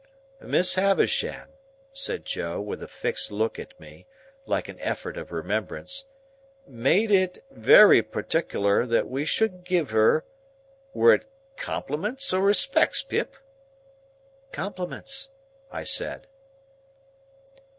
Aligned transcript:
"Miss 0.41 0.73
Havisham," 0.73 1.49
said 1.93 2.25
Joe, 2.25 2.59
with 2.59 2.81
a 2.81 2.87
fixed 2.87 3.31
look 3.31 3.59
at 3.59 3.79
me, 3.79 4.07
like 4.47 4.67
an 4.67 4.79
effort 4.79 5.15
of 5.15 5.31
remembrance, 5.31 6.05
"made 6.65 7.11
it 7.11 7.43
wery 7.51 8.01
partick'ler 8.01 8.87
that 8.87 9.07
we 9.07 9.25
should 9.25 9.63
give 9.63 9.91
her—were 9.91 11.13
it 11.13 11.27
compliments 11.55 12.33
or 12.33 12.41
respects, 12.41 13.03
Pip?" 13.03 13.35
"Compliments," 14.51 15.29
I 15.71 15.83
said. 15.83 16.25